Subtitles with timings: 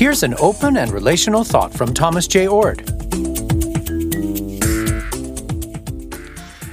[0.00, 2.88] Here's an open and relational thought from Thomas Jay Oord.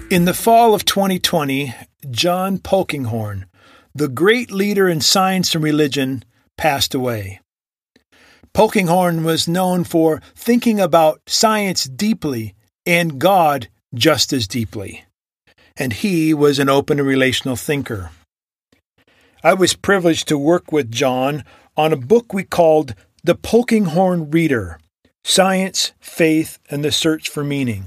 [0.09, 1.75] In the fall of 2020,
[2.09, 3.43] John Polkinghorne,
[3.93, 6.23] the great leader in science and religion,
[6.57, 7.41] passed away.
[8.53, 12.55] Polkinghorne was known for thinking about science deeply
[12.85, 15.03] and God just as deeply.
[15.75, 18.11] And he was an open and relational thinker.
[19.43, 21.43] I was privileged to work with John
[21.75, 24.79] on a book we called The Polkinghorne Reader
[25.23, 27.85] Science, Faith, and the Search for Meaning.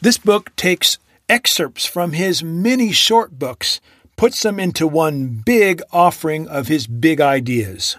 [0.00, 3.80] This book takes excerpts from his many short books,
[4.16, 7.96] puts them into one big offering of his big ideas.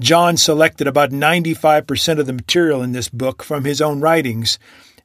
[0.00, 4.58] John selected about 95% of the material in this book from his own writings,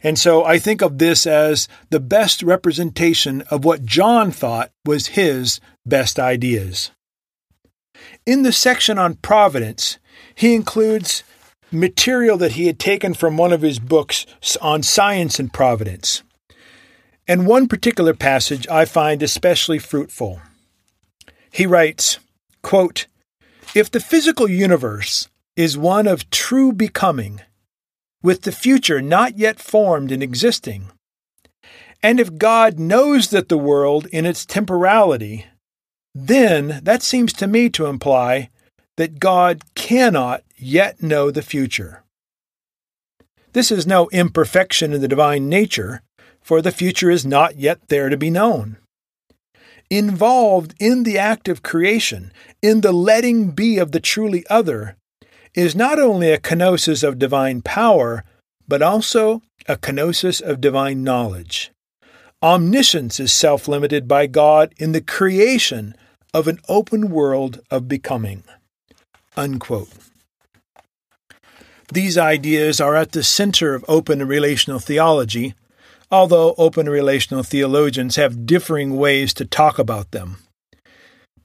[0.04, 5.08] and so I think of this as the best representation of what John thought was
[5.08, 6.92] his best ideas.
[8.26, 10.00] In the section on providence,
[10.34, 11.24] he includes
[11.72, 14.26] material that he had taken from one of his books
[14.62, 16.24] on science and providence.
[17.28, 20.42] And one particular passage I find especially fruitful.
[21.52, 22.20] He writes,
[22.62, 23.08] quote,
[23.74, 27.42] If the physical universe is one of true becoming,
[28.22, 30.92] with the future not yet formed and existing,
[32.04, 35.46] and if God knows that the world in its temporality
[36.16, 38.50] then that seems to me to imply
[38.96, 42.04] that God cannot yet know the future.
[43.52, 46.02] This is no imperfection in the divine nature,
[46.42, 48.78] for the future is not yet there to be known.
[49.90, 54.96] Involved in the act of creation, in the letting be of the truly other,
[55.54, 58.24] is not only a kenosis of divine power,
[58.68, 61.72] but also a kenosis of divine knowledge.
[62.42, 65.96] Omniscience is self limited by God in the creation
[66.36, 68.44] of an open world of becoming.
[69.38, 69.88] Unquote.
[71.94, 75.56] These ideas are at the center of open relational theology,
[76.12, 80.40] although open relational theologians have differing ways to talk about them.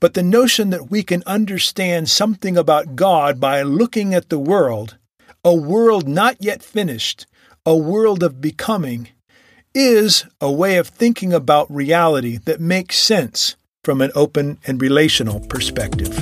[0.00, 4.96] But the notion that we can understand something about God by looking at the world,
[5.44, 7.26] a world not yet finished,
[7.64, 9.10] a world of becoming,
[9.72, 13.54] is a way of thinking about reality that makes sense
[13.84, 16.14] from an open and relational perspective.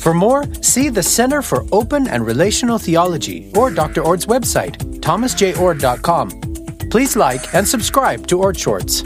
[0.00, 4.02] For more, see the Center for Open and Relational Theology or Dr.
[4.02, 6.88] Oord's website, thomasjayoord.com.
[6.90, 9.02] Please like and subscribe to Ord Shorts.